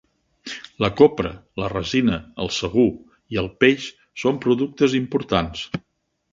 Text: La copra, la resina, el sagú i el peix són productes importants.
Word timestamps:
La 0.83 0.87
copra, 1.01 1.33
la 1.63 1.69
resina, 1.73 2.17
el 2.45 2.51
sagú 2.61 2.87
i 3.37 3.41
el 3.45 3.53
peix 3.65 3.89
són 4.25 4.43
productes 4.49 5.01
importants. 5.05 5.67